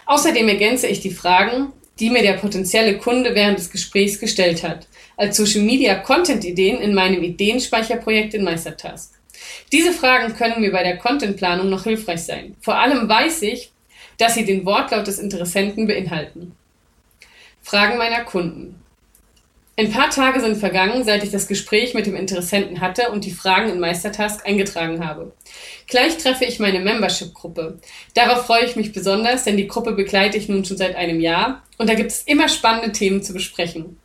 Außerdem 0.06 0.48
ergänze 0.48 0.86
ich 0.86 1.00
die 1.00 1.10
Fragen, 1.10 1.72
die 1.98 2.10
mir 2.10 2.22
der 2.22 2.34
potenzielle 2.34 2.98
Kunde 2.98 3.34
während 3.34 3.58
des 3.58 3.70
Gesprächs 3.70 4.18
gestellt 4.18 4.62
hat, 4.62 4.88
als 5.16 5.36
Social 5.36 5.62
Media 5.62 5.94
Content 5.96 6.44
Ideen 6.44 6.80
in 6.80 6.94
meinem 6.94 7.22
Ideenspeicherprojekt 7.22 8.34
in 8.34 8.42
Meistertask. 8.42 9.14
Diese 9.70 9.92
Fragen 9.92 10.34
können 10.34 10.60
mir 10.60 10.72
bei 10.72 10.82
der 10.82 10.96
Contentplanung 10.96 11.68
noch 11.68 11.84
hilfreich 11.84 12.22
sein. 12.22 12.56
Vor 12.60 12.76
allem 12.78 13.08
weiß 13.08 13.42
ich, 13.42 13.72
dass 14.18 14.34
sie 14.34 14.44
den 14.44 14.64
Wortlaut 14.66 15.06
des 15.06 15.18
Interessenten 15.18 15.86
beinhalten. 15.86 16.54
Fragen 17.62 17.98
meiner 17.98 18.24
Kunden. 18.24 18.79
Ein 19.80 19.90
paar 19.90 20.10
Tage 20.10 20.40
sind 20.40 20.58
vergangen, 20.58 21.04
seit 21.04 21.24
ich 21.24 21.30
das 21.30 21.48
Gespräch 21.48 21.94
mit 21.94 22.04
dem 22.04 22.14
Interessenten 22.14 22.82
hatte 22.82 23.10
und 23.12 23.24
die 23.24 23.30
Fragen 23.30 23.70
in 23.70 23.80
Meistertask 23.80 24.46
eingetragen 24.46 25.02
habe. 25.02 25.32
Gleich 25.86 26.18
treffe 26.18 26.44
ich 26.44 26.58
meine 26.58 26.80
Membership-Gruppe. 26.80 27.78
Darauf 28.12 28.44
freue 28.44 28.66
ich 28.66 28.76
mich 28.76 28.92
besonders, 28.92 29.44
denn 29.44 29.56
die 29.56 29.68
Gruppe 29.68 29.92
begleite 29.92 30.36
ich 30.36 30.50
nun 30.50 30.66
schon 30.66 30.76
seit 30.76 30.96
einem 30.96 31.18
Jahr 31.18 31.62
und 31.78 31.88
da 31.88 31.94
gibt 31.94 32.10
es 32.10 32.24
immer 32.24 32.50
spannende 32.50 32.92
Themen 32.92 33.22
zu 33.22 33.32
besprechen. 33.32 33.96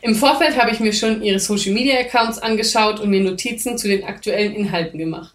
Im 0.00 0.14
Vorfeld 0.14 0.56
habe 0.56 0.70
ich 0.70 0.78
mir 0.78 0.92
schon 0.92 1.24
ihre 1.24 1.40
Social-Media-Accounts 1.40 2.38
angeschaut 2.38 3.00
und 3.00 3.10
mir 3.10 3.22
Notizen 3.22 3.76
zu 3.76 3.88
den 3.88 4.04
aktuellen 4.04 4.54
Inhalten 4.54 5.00
gemacht. 5.00 5.34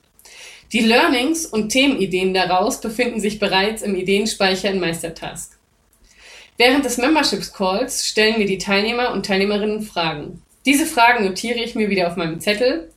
Die 0.71 0.79
Learnings 0.79 1.45
und 1.45 1.67
Themenideen 1.67 2.33
daraus 2.33 2.79
befinden 2.79 3.19
sich 3.19 3.39
bereits 3.39 3.81
im 3.81 3.93
Ideenspeicher 3.93 4.69
in 4.69 4.79
Meistertask. 4.79 5.57
Während 6.57 6.85
des 6.85 6.97
Memberships 6.97 7.53
Calls 7.53 8.05
stellen 8.05 8.37
mir 8.37 8.45
die 8.45 8.57
Teilnehmer 8.57 9.11
und 9.11 9.25
Teilnehmerinnen 9.25 9.81
Fragen. 9.81 10.41
Diese 10.65 10.85
Fragen 10.85 11.25
notiere 11.25 11.59
ich 11.59 11.75
mir 11.75 11.89
wieder 11.89 12.07
auf 12.07 12.15
meinem 12.15 12.39
Zettel, 12.39 12.91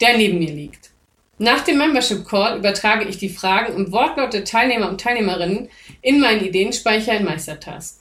der 0.00 0.16
neben 0.16 0.38
mir 0.38 0.52
liegt. 0.52 0.90
Nach 1.38 1.62
dem 1.62 1.78
Membership 1.78 2.26
Call 2.26 2.58
übertrage 2.58 3.06
ich 3.06 3.18
die 3.18 3.28
Fragen 3.28 3.74
im 3.74 3.92
Wortlaut 3.92 4.32
der 4.32 4.44
Teilnehmer 4.44 4.88
und 4.88 5.00
Teilnehmerinnen 5.00 5.68
in 6.00 6.20
meinen 6.20 6.44
Ideenspeicher 6.44 7.16
in 7.16 7.24
Meistertask. 7.24 8.00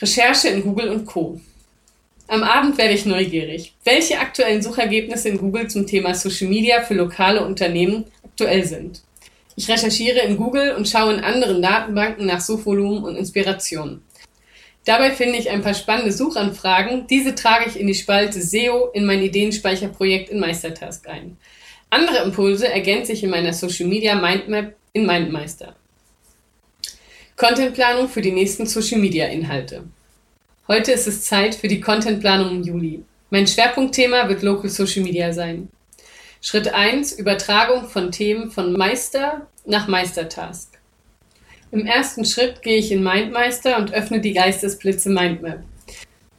Recherche 0.00 0.48
in 0.48 0.62
Google 0.62 0.88
und 0.88 1.06
Co. 1.06 1.40
Am 2.26 2.42
Abend 2.42 2.78
werde 2.78 2.94
ich 2.94 3.06
neugierig, 3.06 3.74
welche 3.84 4.18
aktuellen 4.18 4.62
Suchergebnisse 4.62 5.28
in 5.28 5.38
Google 5.38 5.68
zum 5.68 5.86
Thema 5.86 6.14
Social 6.14 6.48
Media 6.48 6.82
für 6.82 6.94
lokale 6.94 7.44
Unternehmen 7.44 8.06
aktuell 8.24 8.64
sind. 8.64 9.02
Ich 9.56 9.68
recherchiere 9.68 10.20
in 10.20 10.36
Google 10.36 10.74
und 10.74 10.88
schaue 10.88 11.14
in 11.14 11.20
anderen 11.20 11.60
Datenbanken 11.60 12.26
nach 12.26 12.40
Suchvolumen 12.40 13.04
und 13.04 13.16
Inspirationen. 13.16 14.02
Dabei 14.84 15.12
finde 15.12 15.38
ich 15.38 15.50
ein 15.50 15.62
paar 15.62 15.74
spannende 15.74 16.12
Suchanfragen. 16.12 17.06
Diese 17.06 17.34
trage 17.34 17.68
ich 17.68 17.78
in 17.78 17.86
die 17.86 17.94
Spalte 17.94 18.40
SEO 18.40 18.90
in 18.92 19.04
mein 19.04 19.22
Ideenspeicherprojekt 19.22 20.30
in 20.30 20.40
Meistertask 20.40 21.06
ein. 21.08 21.36
Andere 21.90 22.24
Impulse 22.24 22.68
ergänze 22.68 23.12
ich 23.12 23.22
in 23.22 23.30
meiner 23.30 23.52
Social 23.52 23.86
Media 23.86 24.14
Mindmap 24.14 24.74
in 24.92 25.06
Mindmeister. 25.06 25.76
Contentplanung 27.36 28.08
für 28.08 28.22
die 28.22 28.32
nächsten 28.32 28.66
Social 28.66 28.98
Media 28.98 29.26
Inhalte. 29.26 29.84
Heute 30.68 30.92
ist 30.92 31.06
es 31.06 31.24
Zeit 31.24 31.54
für 31.54 31.68
die 31.68 31.80
Contentplanung 31.80 32.56
im 32.56 32.62
Juli. 32.62 33.04
Mein 33.30 33.46
Schwerpunktthema 33.46 34.28
wird 34.28 34.42
Local 34.42 34.70
Social 34.70 35.02
Media 35.02 35.32
sein. 35.32 35.68
Schritt 36.44 36.74
1. 36.74 37.20
Übertragung 37.20 37.88
von 37.88 38.10
Themen 38.10 38.50
von 38.50 38.72
Meister 38.72 39.46
nach 39.64 39.86
Meistertask. 39.86 40.76
Im 41.70 41.86
ersten 41.86 42.24
Schritt 42.24 42.62
gehe 42.62 42.78
ich 42.78 42.90
in 42.90 43.04
Mindmeister 43.04 43.78
und 43.78 43.94
öffne 43.94 44.20
die 44.20 44.32
Geistesblitze 44.32 45.08
Mindmap. 45.08 45.60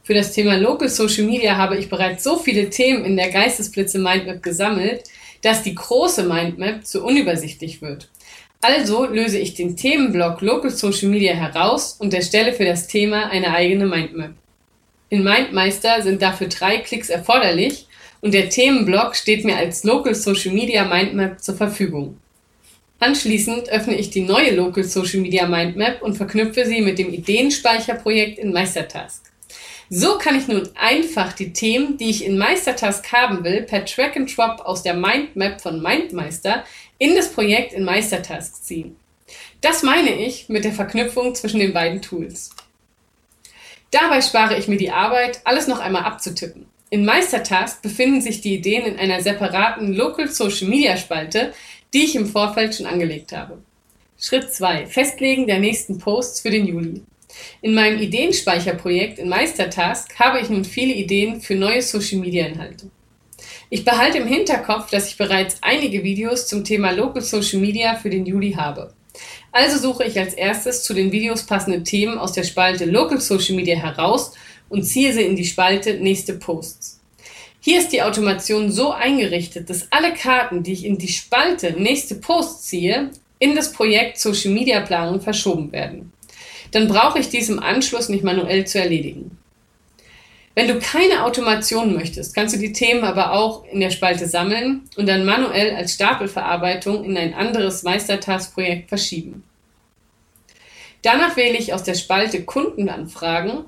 Für 0.02 0.12
das 0.12 0.32
Thema 0.32 0.58
Local 0.58 0.90
Social 0.90 1.24
Media 1.24 1.56
habe 1.56 1.78
ich 1.78 1.88
bereits 1.88 2.22
so 2.22 2.36
viele 2.36 2.68
Themen 2.68 3.02
in 3.06 3.16
der 3.16 3.30
Geistesblitze 3.30 3.98
Mindmap 3.98 4.42
gesammelt, 4.42 5.04
dass 5.40 5.62
die 5.62 5.74
große 5.74 6.24
Mindmap 6.24 6.84
zu 6.84 7.02
unübersichtlich 7.02 7.80
wird. 7.80 8.10
Also 8.60 9.06
löse 9.06 9.38
ich 9.38 9.54
den 9.54 9.74
Themenblock 9.74 10.42
Local 10.42 10.70
Social 10.70 11.08
Media 11.08 11.32
heraus 11.32 11.96
und 11.98 12.12
erstelle 12.12 12.52
für 12.52 12.66
das 12.66 12.88
Thema 12.88 13.30
eine 13.30 13.54
eigene 13.54 13.86
Mindmap. 13.86 14.32
In 15.08 15.24
Mindmeister 15.24 16.02
sind 16.02 16.20
dafür 16.20 16.48
drei 16.48 16.76
Klicks 16.76 17.08
erforderlich 17.08 17.86
und 18.24 18.32
der 18.32 18.48
Themenblock 18.48 19.14
steht 19.16 19.44
mir 19.44 19.54
als 19.54 19.84
Local 19.84 20.14
Social 20.14 20.54
Media 20.54 20.86
Mindmap 20.86 21.42
zur 21.42 21.56
Verfügung. 21.56 22.16
Anschließend 22.98 23.68
öffne 23.68 23.96
ich 23.96 24.08
die 24.08 24.22
neue 24.22 24.54
Local 24.54 24.82
Social 24.82 25.20
Media 25.20 25.46
Mindmap 25.46 26.00
und 26.00 26.16
verknüpfe 26.16 26.64
sie 26.64 26.80
mit 26.80 26.98
dem 26.98 27.12
Ideenspeicherprojekt 27.12 28.38
in 28.38 28.50
Meistertask. 28.50 29.30
So 29.90 30.16
kann 30.16 30.38
ich 30.38 30.48
nun 30.48 30.70
einfach 30.74 31.34
die 31.34 31.52
Themen, 31.52 31.98
die 31.98 32.08
ich 32.08 32.24
in 32.24 32.38
Meistertask 32.38 33.12
haben 33.12 33.44
will, 33.44 33.60
per 33.60 33.84
Track 33.84 34.16
and 34.16 34.34
Drop 34.34 34.60
aus 34.60 34.82
der 34.82 34.94
Mindmap 34.94 35.60
von 35.60 35.82
Mindmeister 35.82 36.64
in 36.96 37.14
das 37.14 37.30
Projekt 37.30 37.74
in 37.74 37.84
Meistertask 37.84 38.54
ziehen. 38.54 38.96
Das 39.60 39.82
meine 39.82 40.14
ich 40.14 40.48
mit 40.48 40.64
der 40.64 40.72
Verknüpfung 40.72 41.34
zwischen 41.34 41.60
den 41.60 41.74
beiden 41.74 42.00
Tools. 42.00 42.56
Dabei 43.90 44.22
spare 44.22 44.56
ich 44.56 44.66
mir 44.66 44.78
die 44.78 44.90
Arbeit, 44.90 45.42
alles 45.44 45.68
noch 45.68 45.80
einmal 45.80 46.04
abzutippen. 46.04 46.72
In 46.94 47.04
Meistertask 47.04 47.82
befinden 47.82 48.20
sich 48.20 48.40
die 48.40 48.54
Ideen 48.54 48.86
in 48.86 49.00
einer 49.00 49.20
separaten 49.20 49.92
Local 49.94 50.28
Social 50.28 50.68
Media 50.68 50.96
Spalte, 50.96 51.52
die 51.92 52.04
ich 52.04 52.14
im 52.14 52.24
Vorfeld 52.24 52.72
schon 52.72 52.86
angelegt 52.86 53.32
habe. 53.32 53.58
Schritt 54.16 54.52
2. 54.52 54.86
Festlegen 54.86 55.48
der 55.48 55.58
nächsten 55.58 55.98
Posts 55.98 56.42
für 56.42 56.50
den 56.50 56.68
Juli. 56.68 57.02
In 57.62 57.74
meinem 57.74 58.00
Ideenspeicherprojekt 58.00 59.18
in 59.18 59.28
Meistertask 59.28 60.16
habe 60.20 60.38
ich 60.38 60.50
nun 60.50 60.64
viele 60.64 60.94
Ideen 60.94 61.40
für 61.40 61.56
neue 61.56 61.82
Social 61.82 62.20
Media 62.20 62.46
Inhalte. 62.46 62.92
Ich 63.70 63.84
behalte 63.84 64.18
im 64.18 64.28
Hinterkopf, 64.28 64.88
dass 64.88 65.08
ich 65.08 65.16
bereits 65.16 65.56
einige 65.62 66.04
Videos 66.04 66.46
zum 66.46 66.62
Thema 66.62 66.92
Local 66.92 67.22
Social 67.22 67.58
Media 67.58 67.96
für 67.96 68.10
den 68.10 68.24
Juli 68.24 68.52
habe. 68.52 68.94
Also 69.50 69.78
suche 69.78 70.04
ich 70.04 70.16
als 70.16 70.34
erstes 70.34 70.84
zu 70.84 70.94
den 70.94 71.10
Videos 71.10 71.44
passende 71.44 71.82
Themen 71.82 72.18
aus 72.18 72.34
der 72.34 72.44
Spalte 72.44 72.84
Local 72.84 73.20
Social 73.20 73.56
Media 73.56 73.76
heraus 73.76 74.32
und 74.68 74.84
ziehe 74.84 75.12
sie 75.12 75.22
in 75.22 75.36
die 75.36 75.44
Spalte 75.44 75.94
Nächste 75.94 76.34
Posts. 76.34 77.00
Hier 77.60 77.78
ist 77.78 77.92
die 77.92 78.02
Automation 78.02 78.70
so 78.70 78.92
eingerichtet, 78.92 79.70
dass 79.70 79.90
alle 79.90 80.12
Karten, 80.12 80.62
die 80.62 80.72
ich 80.72 80.84
in 80.84 80.98
die 80.98 81.08
Spalte 81.08 81.72
Nächste 81.72 82.16
Posts 82.16 82.66
ziehe, 82.66 83.10
in 83.38 83.54
das 83.54 83.72
Projekt 83.72 84.18
Social 84.18 84.52
Media 84.52 84.80
Planung 84.80 85.20
verschoben 85.20 85.72
werden. 85.72 86.12
Dann 86.72 86.88
brauche 86.88 87.18
ich 87.18 87.28
dies 87.28 87.48
im 87.48 87.60
Anschluss 87.60 88.08
nicht 88.08 88.24
manuell 88.24 88.66
zu 88.66 88.80
erledigen. 88.80 89.38
Wenn 90.54 90.68
du 90.68 90.78
keine 90.78 91.24
Automation 91.24 91.94
möchtest, 91.94 92.34
kannst 92.34 92.54
du 92.54 92.60
die 92.60 92.72
Themen 92.72 93.02
aber 93.02 93.32
auch 93.32 93.64
in 93.72 93.80
der 93.80 93.90
Spalte 93.90 94.28
sammeln 94.28 94.82
und 94.96 95.08
dann 95.08 95.24
manuell 95.24 95.74
als 95.74 95.94
Stapelverarbeitung 95.94 97.04
in 97.04 97.16
ein 97.16 97.34
anderes 97.34 97.82
Meistertask-Projekt 97.82 98.88
verschieben. 98.88 99.42
Danach 101.02 101.36
wähle 101.36 101.58
ich 101.58 101.74
aus 101.74 101.82
der 101.82 101.94
Spalte 101.94 102.44
Kundenanfragen 102.44 103.64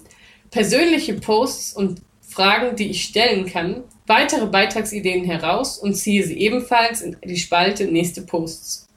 persönliche 0.50 1.14
Posts 1.14 1.74
und 1.74 2.02
Fragen, 2.20 2.76
die 2.76 2.90
ich 2.90 3.04
stellen 3.04 3.46
kann, 3.46 3.84
weitere 4.06 4.46
Beitragsideen 4.46 5.24
heraus 5.24 5.78
und 5.78 5.94
ziehe 5.94 6.22
sie 6.24 6.38
ebenfalls 6.38 7.00
in 7.00 7.16
die 7.24 7.38
Spalte 7.38 7.86
Nächste 7.86 8.22
Posts. 8.22 8.88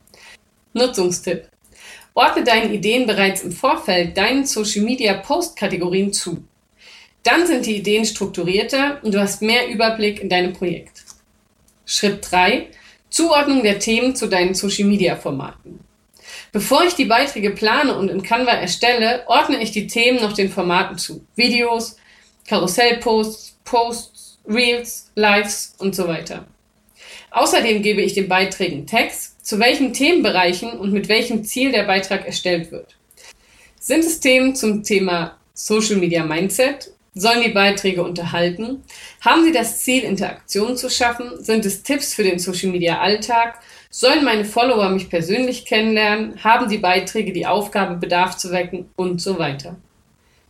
Nutzungstipp. 0.74 1.50
Ordne 2.14 2.44
deinen 2.44 2.74
Ideen 2.74 3.08
bereits 3.08 3.44
im 3.44 3.52
Vorfeld 3.52 4.18
deinen 4.18 4.46
Social 4.46 4.84
Media 4.84 5.14
Post 5.14 5.56
Kategorien 5.56 6.12
zu. 6.12 6.44
Dann 7.24 7.48
sind 7.48 7.66
die 7.66 7.78
Ideen 7.78 8.06
strukturierter 8.06 9.00
und 9.04 9.14
du 9.14 9.20
hast 9.20 9.42
mehr 9.42 9.68
Überblick 9.70 10.22
in 10.22 10.30
deinem 10.30 10.54
Projekt. 10.54 11.04
Schritt 11.86 12.30
3. 12.30 12.68
Zuordnung 13.10 13.64
der 13.64 13.80
Themen 13.80 14.16
zu 14.16 14.28
deinen 14.28 14.54
Social 14.54 14.88
Media 14.88 15.16
Formaten. 15.16 15.80
Bevor 16.52 16.84
ich 16.84 16.96
die 16.96 17.06
Beiträge 17.06 17.52
plane 17.52 17.96
und 17.96 18.10
in 18.10 18.24
Canva 18.24 18.52
erstelle, 18.52 19.24
ordne 19.28 19.62
ich 19.62 19.72
die 19.72 19.88
Themen 19.88 20.22
noch 20.22 20.34
den 20.34 20.50
Formaten 20.50 20.98
zu. 20.98 21.26
Videos, 21.36 21.98
Karussellposts, 22.48 23.58
Posts, 23.64 24.40
Reels, 24.48 25.12
Lives 25.16 25.76
und 25.78 25.96
so 25.96 26.08
weiter. 26.08 26.46
Außerdem 27.32 27.84
gebe 27.84 28.02
ich 28.02 28.16
den 28.16 28.28
Beiträgen 28.28 28.88
Text, 28.88 29.46
zu 29.46 29.60
welchen 29.60 29.94
Themenbereichen 29.94 30.72
und 30.72 30.92
mit 30.92 31.08
welchem 31.10 31.44
Ziel 31.44 31.72
der 31.72 31.84
Beitrag 31.84 32.26
erstellt 32.26 32.72
wird. 32.72 32.96
Sind 33.80 34.04
es 34.04 34.20
Themen 34.20 34.56
zum 34.56 34.84
Thema 34.84 35.38
Social 35.54 35.98
Media 35.98 36.24
Mindset? 36.24 36.92
Sollen 37.14 37.44
die 37.44 37.50
Beiträge 37.50 38.04
unterhalten? 38.04 38.84
Haben 39.22 39.44
sie 39.44 39.52
das 39.52 39.80
Ziel, 39.80 40.04
Interaktion 40.04 40.78
zu 40.78 40.90
schaffen? 40.90 41.44
Sind 41.44 41.66
es 41.66 41.84
Tipps 41.84 42.14
für 42.14 42.24
den 42.24 42.40
Social 42.40 42.70
Media 42.70 43.00
Alltag? 43.00 43.60
Sollen 43.92 44.24
meine 44.24 44.46
Follower 44.46 44.90
mich 44.90 45.10
persönlich 45.10 45.66
kennenlernen? 45.66 46.44
Haben 46.44 46.70
die 46.70 46.78
Beiträge 46.78 47.34
die 47.34 47.48
Aufgabe, 47.48 47.96
Bedarf 47.96 48.38
zu 48.38 48.52
wecken? 48.52 48.88
Und 48.96 49.20
so 49.20 49.40
weiter. 49.40 49.78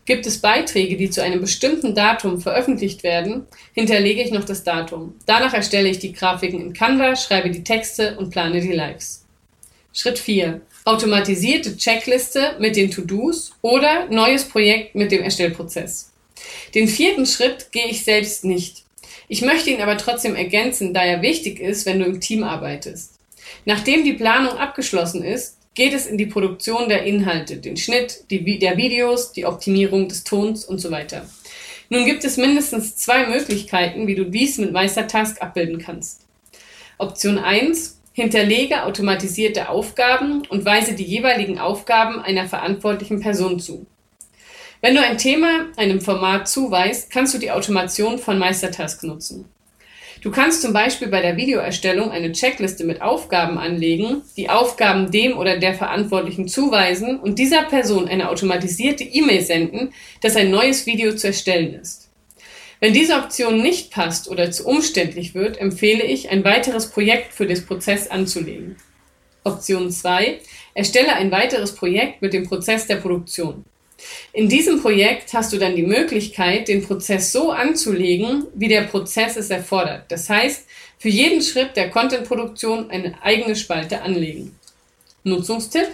Gibt 0.04 0.26
es 0.26 0.40
Beiträge, 0.40 0.98
die 0.98 1.10
zu 1.10 1.24
einem 1.24 1.40
bestimmten 1.40 1.96
Datum 1.96 2.42
veröffentlicht 2.42 3.04
werden, 3.04 3.46
hinterlege 3.74 4.22
ich 4.22 4.32
noch 4.32 4.44
das 4.44 4.66
Datum. 4.66 5.16
Danach 5.26 5.54
erstelle 5.54 5.88
ich 5.88 6.00
die 6.00 6.12
Grafiken 6.12 6.60
in 6.60 6.74
Canva, 6.74 7.16
schreibe 7.16 7.50
die 7.50 7.64
Texte 7.64 8.18
und 8.18 8.30
plane 8.30 8.60
die 8.60 8.74
Lives. 8.74 9.24
Schritt 9.94 10.20
4. 10.20 10.60
Automatisierte 10.84 11.78
Checkliste 11.78 12.58
mit 12.60 12.76
den 12.76 12.92
To-Dos 12.92 13.54
oder 13.62 14.08
neues 14.10 14.44
Projekt 14.44 14.96
mit 14.96 15.14
dem 15.14 15.22
Erstellprozess. 15.22 16.12
Den 16.76 16.90
vierten 16.90 17.26
Schritt 17.26 17.72
gehe 17.72 17.88
ich 17.88 18.04
selbst 18.04 18.44
nicht. 18.44 18.84
Ich 19.30 19.44
möchte 19.44 19.70
ihn 19.70 19.82
aber 19.82 19.98
trotzdem 19.98 20.36
ergänzen, 20.36 20.94
da 20.94 21.04
er 21.04 21.22
wichtig 21.22 21.62
ist, 21.62 21.86
wenn 21.86 22.00
du 22.00 22.06
im 22.06 22.20
Team 22.20 22.44
arbeitest. 22.44 23.19
Nachdem 23.66 24.04
die 24.04 24.14
Planung 24.14 24.58
abgeschlossen 24.58 25.24
ist, 25.24 25.58
geht 25.76 25.94
es 25.94 26.08
in 26.08 26.18
die 26.18 26.26
Produktion 26.26 26.90
der 26.90 27.04
Inhalte, 27.04 27.58
den 27.58 27.78
Schnitt 27.78 28.26
die, 28.30 28.60
der 28.60 28.78
Videos, 28.78 29.32
die 29.32 29.46
Optimierung 29.46 30.08
des 30.08 30.24
Tons 30.24 30.66
und 30.66 30.80
so 30.80 30.92
weiter. 30.92 31.26
Nun 31.90 32.06
gibt 32.06 32.24
es 32.24 32.38
mindestens 32.38 32.98
zwei 32.98 33.28
Möglichkeiten, 33.28 34.06
wie 34.06 34.16
du 34.16 34.26
dies 34.26 34.58
mit 34.58 34.72
Meistertask 34.72 35.42
abbilden 35.42 35.80
kannst. 35.80 36.26
Option 36.98 37.38
1. 37.38 38.00
Hinterlege 38.14 38.84
automatisierte 38.84 39.70
Aufgaben 39.70 40.46
und 40.50 40.66
weise 40.66 40.94
die 40.94 41.06
jeweiligen 41.06 41.58
Aufgaben 41.58 42.20
einer 42.20 42.48
verantwortlichen 42.48 43.22
Person 43.22 43.60
zu. 43.60 43.86
Wenn 44.82 44.96
du 44.96 45.02
ein 45.02 45.18
Thema 45.18 45.68
einem 45.78 46.02
Format 46.02 46.48
zuweist, 46.48 47.12
kannst 47.12 47.34
du 47.34 47.38
die 47.38 47.52
Automation 47.52 48.18
von 48.20 48.38
Meistertask 48.38 49.04
nutzen. 49.04 49.46
Du 50.22 50.32
kannst 50.32 50.62
zum 50.62 50.74
Beispiel 50.74 51.08
bei 51.08 51.22
der 51.22 51.38
Videoerstellung 51.38 52.12
eine 52.12 52.34
Checkliste 52.34 52.84
mit 52.84 53.02
Aufgaben 53.02 53.58
anlegen, 53.58 54.22
die 54.36 54.50
Aufgaben 54.50 55.12
dem 55.12 55.38
oder 55.38 55.58
der 55.58 55.74
Verantwortlichen 55.74 56.50
zuweisen 56.50 57.20
und 57.20 57.40
dieser 57.40 57.64
Person 57.64 58.08
eine 58.08 58.30
automatisierte 58.30 59.06
E-Mail 59.06 59.42
senden, 59.42 59.94
dass 60.22 60.36
ein 60.36 60.52
neues 60.52 60.86
Video 60.86 61.16
zu 61.16 61.28
erstellen 61.28 61.74
ist. 61.74 62.10
Wenn 62.82 62.94
diese 62.94 63.16
Option 63.16 63.62
nicht 63.62 63.92
passt 63.92 64.30
oder 64.30 64.52
zu 64.52 64.66
umständlich 64.66 65.36
wird, 65.36 65.58
empfehle 65.58 66.04
ich, 66.04 66.30
ein 66.30 66.44
weiteres 66.44 66.90
Projekt 66.92 67.34
für 67.34 67.46
den 67.46 67.66
Prozess 67.66 68.10
anzulegen. 68.10 68.76
Option 69.46 69.90
2. 69.90 70.40
Erstelle 70.74 71.14
ein 71.14 71.32
weiteres 71.32 71.76
Projekt 71.76 72.22
mit 72.22 72.34
dem 72.34 72.46
Prozess 72.46 72.88
der 72.88 72.98
Produktion. 72.98 73.66
In 74.34 74.50
diesem 74.50 74.82
Projekt 74.82 75.34
hast 75.34 75.52
du 75.54 75.58
dann 75.58 75.76
die 75.76 75.84
Möglichkeit, 75.84 76.68
den 76.68 76.84
Prozess 76.86 77.32
so 77.32 77.52
anzulegen, 77.52 78.46
wie 78.54 78.68
der 78.68 78.84
Prozess 78.84 79.36
es 79.36 79.50
erfordert. 79.50 80.06
Das 80.10 80.30
heißt, 80.30 80.66
für 80.98 81.10
jeden 81.10 81.42
Schritt 81.42 81.76
der 81.76 81.90
Contentproduktion 81.90 82.90
eine 82.90 83.22
eigene 83.24 83.56
Spalte 83.56 84.02
anlegen. 84.02 84.56
Nutzungstipp? 85.24 85.88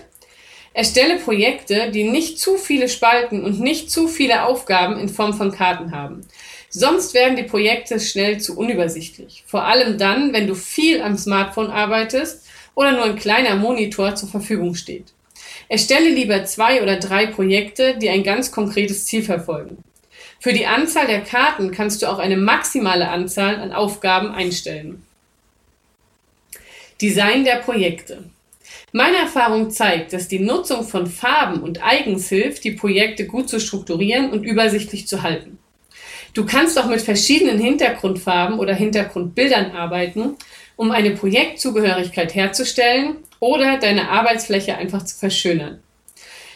Erstelle 0.73 1.19
Projekte, 1.19 1.89
die 1.91 2.03
nicht 2.03 2.37
zu 2.37 2.57
viele 2.57 2.89
Spalten 2.89 3.45
und 3.45 3.61
nicht 3.61 3.89
zu 3.89 4.09
viele 4.09 4.43
Aufgaben 4.43 4.99
in 4.99 5.07
Form 5.07 5.33
von 5.33 5.51
Karten 5.51 5.91
haben. 5.91 6.27
Sonst 6.69 7.13
werden 7.13 7.37
die 7.37 7.43
Projekte 7.43 7.97
schnell 8.01 8.41
zu 8.41 8.57
unübersichtlich. 8.57 9.45
Vor 9.47 9.63
allem 9.63 9.97
dann, 9.97 10.33
wenn 10.33 10.47
du 10.47 10.55
viel 10.55 11.01
am 11.01 11.17
Smartphone 11.17 11.69
arbeitest 11.69 12.45
oder 12.75 12.91
nur 12.91 13.05
ein 13.05 13.15
kleiner 13.15 13.55
Monitor 13.55 14.15
zur 14.15 14.27
Verfügung 14.27 14.75
steht. 14.75 15.14
Erstelle 15.67 16.10
lieber 16.10 16.45
zwei 16.45 16.82
oder 16.82 16.97
drei 16.97 17.28
Projekte, 17.28 17.97
die 17.97 18.10
ein 18.10 18.23
ganz 18.23 18.51
konkretes 18.51 19.06
Ziel 19.06 19.23
verfolgen. 19.23 19.78
Für 20.39 20.54
die 20.54 20.67
Anzahl 20.67 21.08
der 21.08 21.21
Karten 21.21 21.71
kannst 21.71 22.01
du 22.01 22.08
auch 22.08 22.19
eine 22.19 22.38
maximale 22.38 23.10
Anzahl 23.10 23.56
an 23.56 23.71
Aufgaben 23.71 24.30
einstellen. 24.30 25.04
Design 27.01 27.43
der 27.43 27.58
Projekte. 27.58 28.23
Meine 28.91 29.17
Erfahrung 29.17 29.71
zeigt, 29.71 30.13
dass 30.13 30.28
die 30.28 30.39
Nutzung 30.39 30.86
von 30.86 31.08
Farben 31.08 31.62
und 31.62 31.84
Eigens 31.84 32.30
hilft, 32.30 32.63
die 32.63 32.71
Projekte 32.71 33.25
gut 33.25 33.49
zu 33.49 33.60
strukturieren 33.60 34.30
und 34.30 34.43
übersichtlich 34.43 35.08
zu 35.08 35.21
halten. 35.21 35.58
Du 36.34 36.45
kannst 36.45 36.80
auch 36.80 36.88
mit 36.88 37.01
verschiedenen 37.01 37.60
Hintergrundfarben 37.60 38.60
oder 38.60 38.73
Hintergrundbildern 38.73 39.71
arbeiten, 39.71 40.36
um 40.75 40.91
eine 40.91 41.11
Projektzugehörigkeit 41.11 42.35
herzustellen 42.35 43.17
oder 43.39 43.77
deine 43.77 44.09
Arbeitsfläche 44.09 44.75
einfach 44.77 45.03
zu 45.03 45.17
verschönern. 45.17 45.79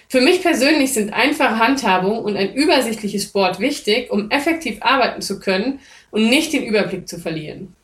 Für 0.07 0.21
mich 0.21 0.41
persönlich 0.41 0.93
sind 0.93 1.13
einfache 1.13 1.59
Handhabung 1.59 2.23
und 2.23 2.35
ein 2.35 2.53
übersichtliches 2.53 3.27
Board 3.27 3.59
wichtig, 3.59 4.09
um 4.11 4.31
effektiv 4.31 4.77
arbeiten 4.81 5.21
zu 5.21 5.39
können 5.39 5.79
und 6.09 6.29
nicht 6.29 6.51
den 6.51 6.63
Überblick 6.63 7.07
zu 7.07 7.19
verlieren. 7.19 7.75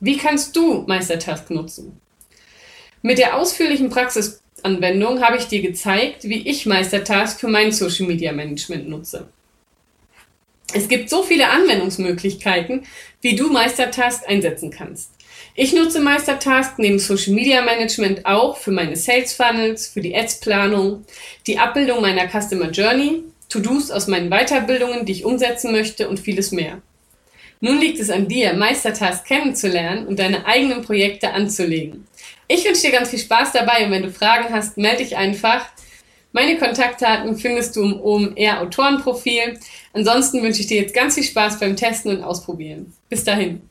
Wie 0.00 0.16
kannst 0.16 0.56
du 0.56 0.82
Meistertask 0.88 1.48
nutzen? 1.50 2.00
Mit 3.00 3.18
der 3.18 3.36
ausführlichen 3.36 3.90
Praxisanwendung 3.90 5.22
habe 5.22 5.36
ich 5.36 5.46
dir 5.46 5.62
gezeigt, 5.62 6.24
wie 6.24 6.48
ich 6.48 6.66
Meistertask 6.66 7.38
für 7.38 7.48
mein 7.48 7.70
Social 7.70 8.08
Media 8.08 8.32
Management 8.32 8.88
nutze. 8.88 9.28
Es 10.74 10.88
gibt 10.88 11.10
so 11.10 11.22
viele 11.22 11.48
Anwendungsmöglichkeiten, 11.48 12.84
wie 13.20 13.36
du 13.36 13.50
Meistertask 13.50 14.28
einsetzen 14.28 14.70
kannst. 14.70 15.12
Ich 15.54 15.74
nutze 15.74 16.00
Meistertask 16.00 16.78
neben 16.78 16.98
Social 16.98 17.34
Media 17.34 17.62
Management 17.62 18.24
auch 18.24 18.56
für 18.56 18.70
meine 18.70 18.96
Sales 18.96 19.34
Funnels, 19.34 19.86
für 19.86 20.00
die 20.00 20.16
Ads-Planung, 20.16 21.04
die 21.46 21.58
Abbildung 21.58 22.00
meiner 22.00 22.28
Customer 22.28 22.70
Journey, 22.70 23.22
To-Dos 23.50 23.90
aus 23.90 24.06
meinen 24.06 24.30
Weiterbildungen, 24.30 25.04
die 25.04 25.12
ich 25.12 25.24
umsetzen 25.24 25.72
möchte 25.72 26.08
und 26.08 26.20
vieles 26.20 26.52
mehr. 26.52 26.80
Nun 27.60 27.78
liegt 27.78 28.00
es 28.00 28.10
an 28.10 28.26
dir, 28.26 28.54
Meistertask 28.54 29.26
kennenzulernen 29.26 30.06
und 30.06 30.18
deine 30.18 30.46
eigenen 30.46 30.82
Projekte 30.82 31.32
anzulegen. 31.32 32.06
Ich 32.48 32.64
wünsche 32.64 32.82
dir 32.82 32.90
ganz 32.90 33.10
viel 33.10 33.20
Spaß 33.20 33.52
dabei 33.52 33.84
und 33.84 33.92
wenn 33.92 34.02
du 34.02 34.10
Fragen 34.10 34.52
hast, 34.52 34.78
melde 34.78 35.04
dich 35.04 35.16
einfach. 35.16 35.66
Meine 36.32 36.58
Kontaktdaten 36.58 37.36
findest 37.36 37.76
du 37.76 37.82
im 37.82 38.00
OMR 38.00 38.62
Autorenprofil. 38.62 39.60
Ansonsten 39.92 40.42
wünsche 40.42 40.62
ich 40.62 40.66
dir 40.66 40.80
jetzt 40.80 40.94
ganz 40.94 41.14
viel 41.14 41.24
Spaß 41.24 41.60
beim 41.60 41.76
Testen 41.76 42.16
und 42.16 42.24
Ausprobieren. 42.24 42.92
Bis 43.08 43.22
dahin. 43.22 43.68